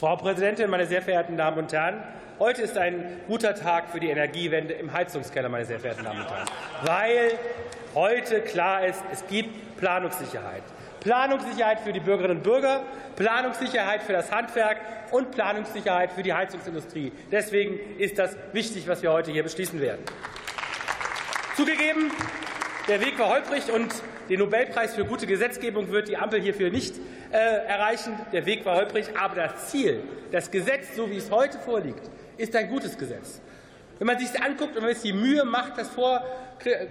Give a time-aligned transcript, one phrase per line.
[0.00, 2.02] Frau Präsidentin, meine sehr verehrten Damen und Herren!
[2.38, 6.30] Heute ist ein guter Tag für die Energiewende im Heizungskeller, meine sehr verehrten Damen und
[6.30, 6.48] Herren,
[6.84, 7.32] weil
[7.94, 10.62] heute klar ist, es gibt Planungssicherheit.
[11.00, 12.80] Planungssicherheit für die Bürgerinnen und Bürger,
[13.16, 14.78] Planungssicherheit für das Handwerk
[15.10, 17.12] und Planungssicherheit für die Heizungsindustrie.
[17.30, 20.02] Deswegen ist das wichtig, was wir heute hier beschließen werden.
[21.56, 22.10] Zugegeben,
[22.90, 23.94] der Weg war holprig und
[24.28, 26.96] den Nobelpreis für gute Gesetzgebung wird die Ampel hierfür nicht
[27.30, 28.18] äh, erreichen.
[28.32, 30.02] Der Weg war holprig, aber das Ziel,
[30.32, 33.40] das Gesetz, so wie es heute vorliegt, ist ein gutes Gesetz.
[33.98, 36.24] Wenn man sich das anguckt und wenn man sich die Mühe macht, das vor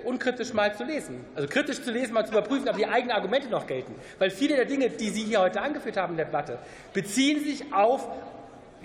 [0.05, 3.49] unkritisch mal zu lesen, also kritisch zu lesen, mal zu überprüfen, ob die eigenen Argumente
[3.49, 6.59] noch gelten, weil viele der Dinge, die Sie hier heute angeführt haben in der Debatte,
[6.93, 8.07] beziehen sich auf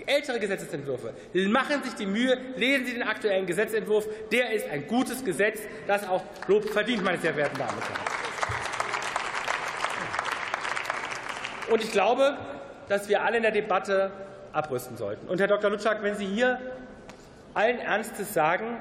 [0.05, 1.13] ältere Gesetzentwürfe.
[1.47, 4.07] Machen Sie sich die Mühe, lesen Sie den aktuellen Gesetzentwurf.
[4.31, 8.15] Der ist ein gutes Gesetz, das auch Lob verdient, meine sehr verehrten Damen und Herren.
[11.71, 12.37] Und ich glaube,
[12.87, 14.11] dass wir alle in der Debatte
[14.53, 15.27] abrüsten sollten.
[15.27, 15.69] Und Herr Dr.
[15.69, 16.59] Lutschak, wenn Sie hier
[17.53, 18.77] allen Ernstes sagen,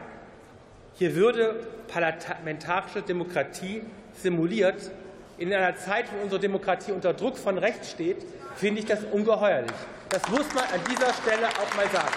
[0.94, 4.91] hier würde parlamentarische Demokratie simuliert,
[5.38, 8.18] in einer Zeit, wo unsere Demokratie unter Druck von rechts steht,
[8.56, 9.72] finde ich das ungeheuerlich.
[10.10, 12.14] Das muss man an dieser Stelle auch mal sagen.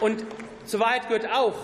[0.00, 0.24] Und
[0.64, 1.54] zur Wahrheit gehört auch,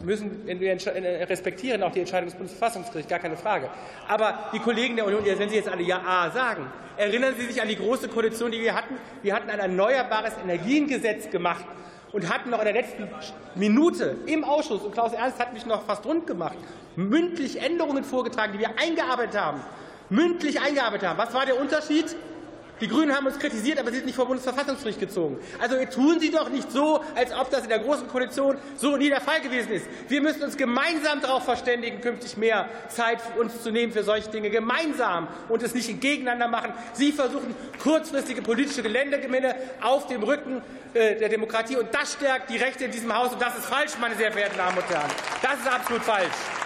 [0.00, 3.70] müssen wir äh, respektieren auch die Entscheidung des Bundesverfassungsgerichts, gar keine Frage.
[4.08, 7.68] Aber die Kollegen der Union, wenn Sie jetzt alle Ja sagen, erinnern Sie sich an
[7.68, 8.96] die große Koalition, die wir hatten.
[9.22, 11.64] Wir hatten ein erneuerbares Energiengesetz gemacht
[12.12, 13.08] und hatten noch in der letzten
[13.54, 16.56] Minute im Ausschuss, und Klaus Ernst hat mich noch fast rund gemacht,
[16.96, 19.60] mündlich Änderungen vorgetragen, die wir eingearbeitet haben.
[20.10, 21.18] Mündlich eingearbeitet haben.
[21.18, 22.14] Was war der Unterschied?
[22.82, 25.38] Die Grünen haben uns kritisiert, aber sie sind nicht vor Bundesverfassungsgericht gezogen.
[25.60, 29.08] Also tun Sie doch nicht so, als ob das in der Großen Koalition so nie
[29.08, 29.86] der Fall gewesen ist.
[30.08, 34.30] Wir müssen uns gemeinsam darauf verständigen, künftig mehr Zeit für uns zu nehmen für solche
[34.30, 34.50] Dinge.
[34.50, 36.72] Gemeinsam und es nicht gegeneinander machen.
[36.92, 40.60] Sie versuchen kurzfristige politische Geländegewinne auf dem Rücken
[40.92, 41.76] äh, der Demokratie.
[41.76, 43.32] Und das stärkt die Rechte in diesem Haus.
[43.32, 45.10] Und das ist falsch, meine sehr verehrten Damen und Herren.
[45.40, 46.61] Das ist absolut falsch.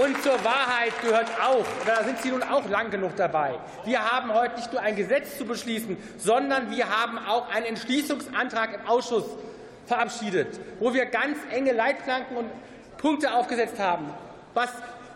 [0.00, 4.32] Und zur Wahrheit gehört auch, da sind Sie nun auch lang genug dabei, wir haben
[4.32, 9.24] heute nicht nur ein Gesetz zu beschließen, sondern wir haben auch einen Entschließungsantrag im Ausschuss
[9.86, 12.50] verabschiedet, wo wir ganz enge Leitplanken und
[12.96, 14.10] Punkte aufgesetzt haben,
[14.54, 14.70] was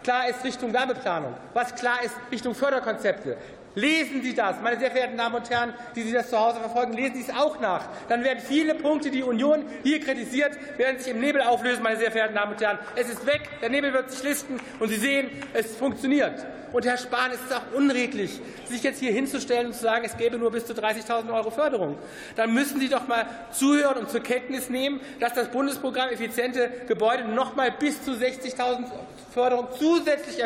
[0.07, 3.37] klar ist Richtung Wärmeplanung, was klar ist Richtung Förderkonzepte,
[3.77, 6.95] Lesen Sie das, meine sehr verehrten Damen und Herren, die Sie das zu Hause verfolgen,
[6.95, 7.85] lesen Sie es auch nach.
[8.09, 12.11] Dann werden viele Punkte, die Union hier kritisiert, werden sich im Nebel auflösen, meine sehr
[12.11, 12.79] verehrten Damen und Herren.
[12.97, 16.47] Es ist weg, der Nebel wird sich listen und Sie sehen, es funktioniert.
[16.73, 20.17] Und Herr Spahn, es ist auch unredlich, sich jetzt hier hinzustellen und zu sagen, es
[20.17, 21.99] gäbe nur bis zu 30.000 Euro Förderung.
[22.35, 27.25] Dann müssen Sie doch mal zuhören und zur Kenntnis nehmen, dass das Bundesprogramm effiziente Gebäude
[27.25, 28.87] noch mal bis zu 60.000
[29.33, 29.96] Förderung zusätzlich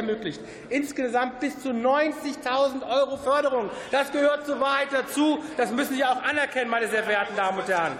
[0.00, 0.41] ermöglicht.
[0.69, 3.71] Insgesamt bis zu 90.000 Euro Förderung.
[3.91, 5.43] Das gehört zur Wahrheit dazu.
[5.56, 7.93] Das müssen Sie auch anerkennen, meine sehr verehrten Damen und Herren.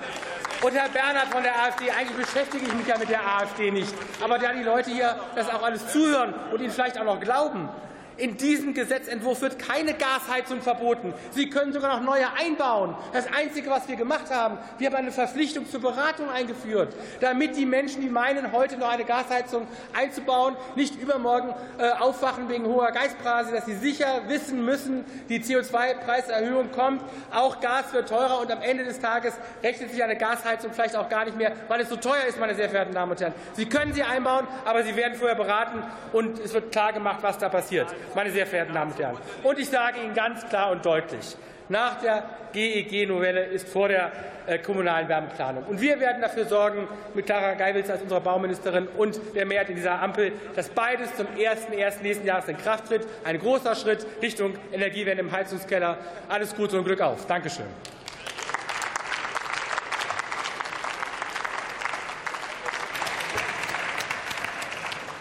[0.63, 3.95] Und Herr Bernhard von der AfD, eigentlich beschäftige ich mich ja mit der AfD nicht.
[4.23, 7.69] Aber da die Leute hier das auch alles zuhören und Ihnen vielleicht auch noch glauben,
[8.17, 11.15] in diesem Gesetzentwurf wird keine Gasheizung verboten.
[11.31, 12.95] Sie können sogar noch neue einbauen.
[13.13, 17.67] Das Einzige, was wir gemacht haben, wir haben eine Verpflichtung zur Beratung eingeführt, damit die
[17.67, 23.53] Menschen, die meinen, heute noch eine Gasheizung einzubauen, nicht übermorgen äh, aufwachen wegen hoher Gaspreise,
[23.53, 28.85] dass sie sicher wissen müssen, die CO2-Preiserhöhung kommt, auch Gas wird teurer und am Ende
[28.85, 32.25] des Tages rechnet sich eine Gasheizung vielleicht auch gar nicht mehr, weil es so teuer
[32.29, 33.35] ist, meine sehr verehrten Damen und Herren.
[33.55, 35.83] Sie können sie einbauen, aber sie werden vorher beraten
[36.13, 39.17] und es wird klar gemacht, was da passiert meine sehr verehrten Damen und Herren.
[39.43, 41.37] Und ich sage Ihnen ganz klar und deutlich,
[41.69, 44.11] nach der GEG-Novelle ist vor der
[44.47, 45.65] äh, kommunalen Wärmeplanung.
[45.65, 49.77] Und wir werden dafür sorgen, mit Clara Geiwitz als unserer Bauministerin und der Mehrheit in
[49.77, 52.03] dieser Ampel, dass beides zum 1.1.
[52.03, 53.07] nächsten Jahres in Kraft tritt.
[53.23, 55.99] Ein großer Schritt Richtung Energiewende im Heizungskeller.
[56.29, 57.27] Alles Gute und Glück auf.
[57.27, 57.67] Dankeschön.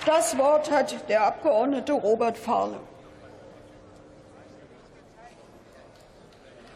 [0.09, 2.77] Das Wort hat der Abgeordnete Robert Fahle.